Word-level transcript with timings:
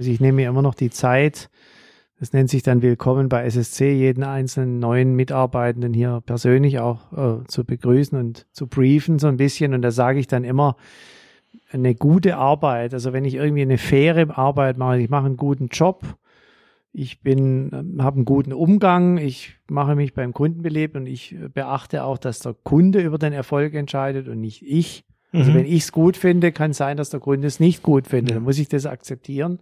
Also 0.00 0.12
ich 0.12 0.20
nehme 0.20 0.36
mir 0.36 0.48
immer 0.48 0.62
noch 0.62 0.74
die 0.74 0.88
Zeit, 0.88 1.50
das 2.18 2.32
nennt 2.32 2.48
sich 2.48 2.62
dann 2.62 2.80
Willkommen 2.80 3.28
bei 3.28 3.44
SSC, 3.44 3.92
jeden 3.92 4.24
einzelnen 4.24 4.78
neuen 4.78 5.14
Mitarbeitenden 5.14 5.92
hier 5.92 6.22
persönlich 6.24 6.78
auch 6.78 7.12
äh, 7.12 7.44
zu 7.46 7.66
begrüßen 7.66 8.18
und 8.18 8.46
zu 8.50 8.66
briefen 8.66 9.18
so 9.18 9.26
ein 9.26 9.36
bisschen. 9.36 9.74
Und 9.74 9.82
da 9.82 9.90
sage 9.90 10.18
ich 10.18 10.26
dann 10.26 10.42
immer, 10.42 10.76
eine 11.70 11.94
gute 11.94 12.38
Arbeit, 12.38 12.94
also 12.94 13.12
wenn 13.12 13.26
ich 13.26 13.34
irgendwie 13.34 13.60
eine 13.60 13.76
faire 13.76 14.38
Arbeit 14.38 14.78
mache, 14.78 14.98
ich 15.00 15.10
mache 15.10 15.26
einen 15.26 15.36
guten 15.36 15.68
Job, 15.68 16.16
ich 16.94 17.20
bin, 17.20 17.68
ähm, 17.74 18.02
habe 18.02 18.16
einen 18.16 18.24
guten 18.24 18.54
Umgang, 18.54 19.18
ich 19.18 19.58
mache 19.68 19.96
mich 19.96 20.14
beim 20.14 20.32
Kunden 20.32 20.62
belebt 20.62 20.96
und 20.96 21.04
ich 21.04 21.36
beachte 21.52 22.04
auch, 22.04 22.16
dass 22.16 22.38
der 22.38 22.54
Kunde 22.54 23.02
über 23.02 23.18
den 23.18 23.34
Erfolg 23.34 23.74
entscheidet 23.74 24.28
und 24.28 24.40
nicht 24.40 24.62
ich. 24.62 25.04
Also 25.32 25.50
mhm. 25.50 25.56
wenn 25.56 25.66
ich 25.66 25.82
es 25.82 25.92
gut 25.92 26.16
finde, 26.16 26.52
kann 26.52 26.72
sein, 26.72 26.96
dass 26.96 27.10
der 27.10 27.20
Kunde 27.20 27.46
es 27.46 27.60
nicht 27.60 27.82
gut 27.82 28.06
findet. 28.06 28.36
Dann 28.36 28.42
muss 28.42 28.58
ich 28.58 28.68
das 28.68 28.86
akzeptieren. 28.86 29.60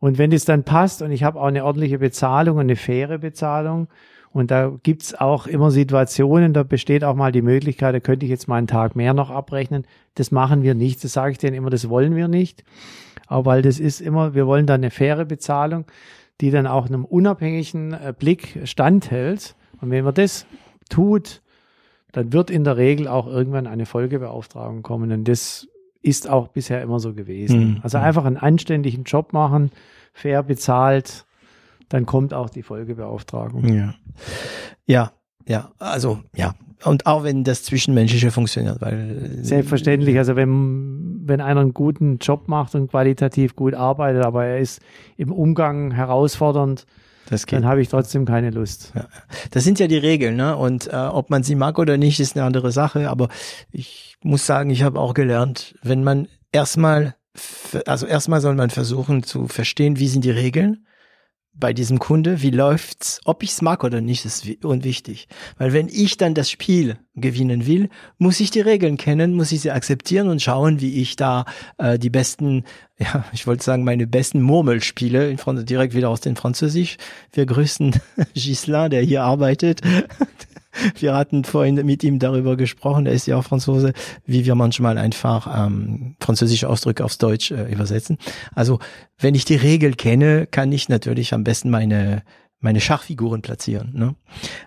Und 0.00 0.18
wenn 0.18 0.30
es 0.32 0.44
dann 0.44 0.64
passt 0.64 1.02
und 1.02 1.10
ich 1.10 1.24
habe 1.24 1.40
auch 1.40 1.46
eine 1.46 1.64
ordentliche 1.64 1.98
Bezahlung 1.98 2.56
und 2.56 2.62
eine 2.62 2.76
faire 2.76 3.18
Bezahlung, 3.18 3.88
und 4.30 4.50
da 4.50 4.72
gibt's 4.82 5.14
auch 5.14 5.46
immer 5.46 5.70
Situationen, 5.70 6.52
da 6.52 6.62
besteht 6.62 7.02
auch 7.02 7.14
mal 7.14 7.32
die 7.32 7.42
Möglichkeit, 7.42 7.94
da 7.94 8.00
könnte 8.00 8.26
ich 8.26 8.30
jetzt 8.30 8.46
mal 8.46 8.56
einen 8.56 8.66
Tag 8.66 8.94
mehr 8.94 9.14
noch 9.14 9.30
abrechnen. 9.30 9.86
Das 10.14 10.30
machen 10.30 10.62
wir 10.62 10.74
nicht. 10.74 11.02
Das 11.02 11.12
sage 11.14 11.32
ich 11.32 11.38
denen 11.38 11.56
immer, 11.56 11.70
das 11.70 11.88
wollen 11.88 12.14
wir 12.14 12.28
nicht. 12.28 12.62
Aber 13.26 13.46
weil 13.46 13.62
das 13.62 13.80
ist 13.80 14.00
immer, 14.00 14.34
wir 14.34 14.46
wollen 14.46 14.66
da 14.66 14.74
eine 14.74 14.90
faire 14.90 15.24
Bezahlung, 15.24 15.86
die 16.40 16.50
dann 16.50 16.66
auch 16.66 16.86
einem 16.86 17.04
unabhängigen 17.04 17.94
äh, 17.94 18.14
Blick 18.16 18.60
standhält. 18.64 19.56
Und 19.80 19.90
wenn 19.90 20.04
man 20.04 20.14
das 20.14 20.46
tut, 20.88 21.40
dann 22.12 22.32
wird 22.32 22.50
in 22.50 22.64
der 22.64 22.76
Regel 22.76 23.08
auch 23.08 23.26
irgendwann 23.26 23.66
eine 23.66 23.86
Folgebeauftragung 23.86 24.82
kommen. 24.82 25.12
Und 25.12 25.24
das 25.28 25.68
ist 26.02 26.28
auch 26.28 26.48
bisher 26.48 26.82
immer 26.82 27.00
so 27.00 27.14
gewesen. 27.14 27.60
Mhm. 27.60 27.80
Also 27.82 27.98
einfach 27.98 28.24
einen 28.24 28.36
anständigen 28.36 29.04
Job 29.04 29.32
machen, 29.32 29.70
fair 30.12 30.42
bezahlt, 30.42 31.26
dann 31.88 32.06
kommt 32.06 32.34
auch 32.34 32.50
die 32.50 32.62
Folgebeauftragung. 32.62 33.72
Ja. 33.74 33.94
Ja, 34.86 35.12
ja, 35.46 35.70
also 35.78 36.20
ja. 36.34 36.54
Und 36.84 37.06
auch 37.06 37.24
wenn 37.24 37.42
das 37.42 37.64
Zwischenmenschliche 37.64 38.30
funktioniert, 38.30 38.80
weil 38.80 39.40
selbstverständlich, 39.42 40.16
also 40.16 40.36
wenn 40.36 41.08
wenn 41.28 41.40
einer 41.40 41.60
einen 41.60 41.74
guten 41.74 42.18
Job 42.18 42.48
macht 42.48 42.74
und 42.74 42.88
qualitativ 42.88 43.54
gut 43.54 43.74
arbeitet, 43.74 44.24
aber 44.24 44.46
er 44.46 44.58
ist 44.58 44.80
im 45.16 45.32
Umgang 45.32 45.92
herausfordernd, 45.92 46.86
dann 47.30 47.66
habe 47.66 47.80
ich 47.82 47.88
trotzdem 47.88 48.24
keine 48.24 48.50
Lust. 48.50 48.92
Ja. 48.94 49.06
Das 49.50 49.64
sind 49.64 49.78
ja 49.78 49.86
die 49.86 49.98
Regeln, 49.98 50.36
ne? 50.36 50.56
Und 50.56 50.88
äh, 50.88 50.96
ob 50.96 51.30
man 51.30 51.42
sie 51.42 51.54
mag 51.54 51.78
oder 51.78 51.96
nicht, 51.96 52.20
ist 52.20 52.36
eine 52.36 52.44
andere 52.44 52.72
Sache. 52.72 53.08
Aber 53.08 53.28
ich 53.70 54.16
muss 54.22 54.46
sagen, 54.46 54.70
ich 54.70 54.82
habe 54.82 54.98
auch 54.98 55.14
gelernt, 55.14 55.74
wenn 55.82 56.02
man 56.02 56.28
erstmal, 56.52 57.14
also 57.86 58.06
erstmal 58.06 58.40
soll 58.40 58.54
man 58.54 58.70
versuchen 58.70 59.22
zu 59.22 59.48
verstehen, 59.48 59.98
wie 59.98 60.08
sind 60.08 60.24
die 60.24 60.30
Regeln 60.30 60.86
bei 61.54 61.72
diesem 61.72 61.98
Kunde, 61.98 62.40
wie 62.42 62.50
läuft's, 62.50 63.20
ob 63.24 63.42
ich's 63.42 63.62
mag 63.62 63.82
oder 63.82 64.00
nicht, 64.00 64.24
ist 64.24 64.46
unwichtig. 64.64 65.28
Weil 65.56 65.72
wenn 65.72 65.88
ich 65.88 66.16
dann 66.16 66.34
das 66.34 66.50
Spiel 66.50 66.98
gewinnen 67.16 67.66
will, 67.66 67.88
muss 68.16 68.38
ich 68.38 68.50
die 68.50 68.60
Regeln 68.60 68.96
kennen, 68.96 69.34
muss 69.34 69.50
ich 69.50 69.62
sie 69.62 69.72
akzeptieren 69.72 70.28
und 70.28 70.40
schauen, 70.40 70.80
wie 70.80 71.00
ich 71.02 71.16
da 71.16 71.44
äh, 71.78 71.98
die 71.98 72.10
besten, 72.10 72.64
ja, 72.98 73.24
ich 73.32 73.46
wollte 73.46 73.64
sagen, 73.64 73.84
meine 73.84 74.06
besten 74.06 74.40
Murmelspiele, 74.40 75.30
in 75.30 75.38
Front 75.38 75.68
direkt 75.68 75.94
wieder 75.94 76.10
aus 76.10 76.20
dem 76.20 76.36
Französisch. 76.36 76.96
Wir 77.32 77.46
grüßen 77.46 78.00
Gislain, 78.34 78.90
der 78.90 79.02
hier 79.02 79.24
arbeitet. 79.24 79.80
wir 80.98 81.14
hatten 81.14 81.44
vorhin 81.44 81.74
mit 81.86 82.04
ihm 82.04 82.18
darüber 82.18 82.56
gesprochen, 82.56 83.06
er 83.06 83.12
ist 83.12 83.26
ja 83.26 83.36
auch 83.36 83.44
Franzose, 83.44 83.92
wie 84.24 84.44
wir 84.44 84.54
manchmal 84.54 84.98
einfach 84.98 85.66
ähm, 85.66 86.16
französische 86.20 86.68
Ausdrücke 86.68 87.04
aufs 87.04 87.18
Deutsch 87.18 87.50
äh, 87.50 87.70
übersetzen. 87.72 88.18
Also 88.54 88.78
wenn 89.18 89.34
ich 89.34 89.44
die 89.44 89.56
Regel 89.56 89.94
kenne, 89.94 90.46
kann 90.46 90.72
ich 90.72 90.88
natürlich 90.88 91.34
am 91.34 91.44
besten 91.44 91.70
meine 91.70 92.22
meine 92.60 92.80
Schachfiguren 92.80 93.42
platzieren. 93.42 93.92
Ne? 93.94 94.14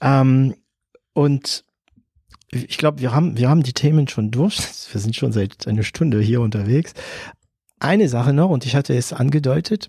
Ähm, 0.00 0.54
und 1.14 1.64
ich 2.50 2.78
glaube, 2.78 3.00
wir 3.00 3.12
haben 3.12 3.36
wir 3.36 3.48
haben 3.48 3.62
die 3.62 3.72
Themen 3.72 4.08
schon 4.08 4.30
durch. 4.30 4.58
Wir 4.92 5.00
sind 5.00 5.16
schon 5.16 5.32
seit 5.32 5.66
einer 5.66 5.84
Stunde 5.84 6.20
hier 6.20 6.42
unterwegs. 6.42 6.92
Eine 7.80 8.08
Sache 8.08 8.34
noch, 8.34 8.50
und 8.50 8.66
ich 8.66 8.76
hatte 8.76 8.94
es 8.94 9.12
angedeutet. 9.12 9.88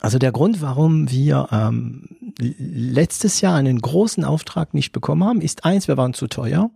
Also 0.00 0.18
der 0.18 0.32
Grund, 0.32 0.62
warum 0.62 1.10
wir 1.10 1.48
ähm, 1.50 2.08
letztes 2.42 3.40
Jahr 3.40 3.56
einen 3.56 3.80
großen 3.80 4.24
Auftrag 4.24 4.74
nicht 4.74 4.92
bekommen 4.92 5.24
haben, 5.24 5.40
ist 5.40 5.64
eins, 5.64 5.88
wir 5.88 5.96
waren 5.96 6.14
zu 6.14 6.26
teuer. 6.26 6.70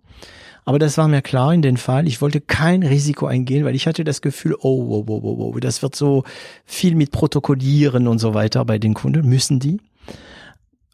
Aber 0.64 0.80
das 0.80 0.98
war 0.98 1.06
mir 1.06 1.22
klar 1.22 1.54
in 1.54 1.62
dem 1.62 1.76
Fall. 1.76 2.08
Ich 2.08 2.20
wollte 2.20 2.40
kein 2.40 2.82
Risiko 2.82 3.26
eingehen, 3.26 3.64
weil 3.64 3.76
ich 3.76 3.86
hatte 3.86 4.02
das 4.02 4.20
Gefühl, 4.20 4.56
oh, 4.58 4.82
oh, 4.88 5.04
oh, 5.06 5.20
oh, 5.22 5.52
oh, 5.54 5.60
das 5.60 5.80
wird 5.80 5.94
so 5.94 6.24
viel 6.64 6.96
mit 6.96 7.12
Protokollieren 7.12 8.08
und 8.08 8.18
so 8.18 8.34
weiter 8.34 8.64
bei 8.64 8.78
den 8.78 8.92
Kunden. 8.92 9.28
Müssen 9.28 9.60
die? 9.60 9.80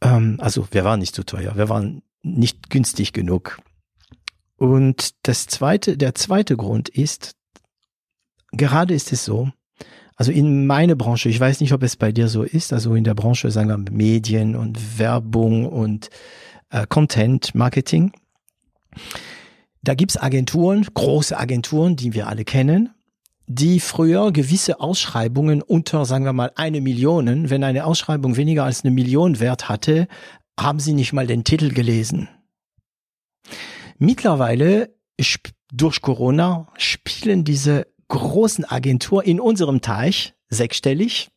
Ähm, 0.02 0.36
also 0.40 0.66
wir 0.70 0.84
waren 0.84 1.00
nicht 1.00 1.14
zu 1.14 1.24
teuer, 1.24 1.56
wir 1.56 1.70
waren 1.70 2.02
nicht 2.22 2.68
günstig 2.68 3.14
genug. 3.14 3.58
Und 4.56 5.14
das 5.22 5.46
zweite, 5.46 5.96
der 5.96 6.14
zweite 6.14 6.56
Grund 6.56 6.90
ist, 6.90 7.34
gerade 8.52 8.92
ist 8.92 9.10
es 9.12 9.24
so, 9.24 9.50
also 10.22 10.30
in 10.30 10.68
meine 10.68 10.94
Branche, 10.94 11.28
ich 11.28 11.40
weiß 11.40 11.58
nicht, 11.58 11.72
ob 11.72 11.82
es 11.82 11.96
bei 11.96 12.12
dir 12.12 12.28
so 12.28 12.44
ist, 12.44 12.72
also 12.72 12.94
in 12.94 13.02
der 13.02 13.14
Branche, 13.14 13.50
sagen 13.50 13.68
wir 13.68 13.92
Medien 13.92 14.54
und 14.54 15.00
Werbung 15.00 15.66
und 15.66 16.10
äh, 16.70 16.86
Content 16.88 17.56
Marketing, 17.56 18.12
da 19.82 19.94
gibt's 19.94 20.16
Agenturen, 20.16 20.86
große 20.94 21.36
Agenturen, 21.36 21.96
die 21.96 22.14
wir 22.14 22.28
alle 22.28 22.44
kennen, 22.44 22.90
die 23.48 23.80
früher 23.80 24.30
gewisse 24.30 24.78
Ausschreibungen 24.78 25.60
unter, 25.60 26.04
sagen 26.04 26.24
wir 26.24 26.32
mal, 26.32 26.52
eine 26.54 26.80
Million, 26.80 27.50
wenn 27.50 27.64
eine 27.64 27.84
Ausschreibung 27.84 28.36
weniger 28.36 28.62
als 28.62 28.84
eine 28.84 28.94
Million 28.94 29.40
Wert 29.40 29.68
hatte, 29.68 30.06
haben 30.56 30.78
sie 30.78 30.92
nicht 30.92 31.12
mal 31.12 31.26
den 31.26 31.42
Titel 31.42 31.74
gelesen. 31.74 32.28
Mittlerweile 33.98 34.94
durch 35.72 36.00
Corona 36.00 36.68
spielen 36.78 37.42
diese 37.42 37.88
großen 38.12 38.64
Agentur 38.64 39.24
in 39.24 39.40
unserem 39.40 39.80
Teich, 39.80 40.34
sechsstellig. 40.48 41.30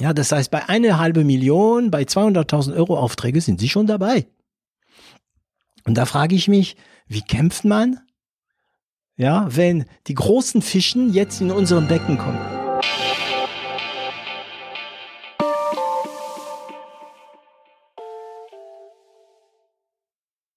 Ja, 0.00 0.12
das 0.12 0.32
heißt, 0.32 0.50
bei 0.50 0.68
eine 0.68 0.98
halbe 0.98 1.24
Million, 1.24 1.90
bei 1.90 2.02
200.000 2.02 2.74
Euro 2.74 2.98
Aufträge 2.98 3.40
sind 3.40 3.60
sie 3.60 3.68
schon 3.68 3.86
dabei. 3.86 4.26
Und 5.84 5.94
da 5.94 6.06
frage 6.06 6.34
ich 6.34 6.48
mich, 6.48 6.76
wie 7.06 7.22
kämpft 7.22 7.64
man? 7.64 8.00
Ja, 9.16 9.48
wenn 9.50 9.84
die 10.06 10.14
großen 10.14 10.62
Fischen 10.62 11.12
jetzt 11.12 11.40
in 11.40 11.50
unserem 11.50 11.88
Becken 11.88 12.18
kommen. 12.18 12.57